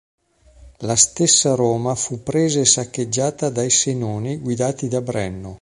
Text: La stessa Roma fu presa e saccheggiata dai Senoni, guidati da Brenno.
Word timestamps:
La 0.79 0.95
stessa 0.95 1.53
Roma 1.53 1.93
fu 1.93 2.23
presa 2.23 2.59
e 2.59 2.65
saccheggiata 2.65 3.51
dai 3.51 3.69
Senoni, 3.69 4.37
guidati 4.39 4.87
da 4.87 4.99
Brenno. 4.99 5.49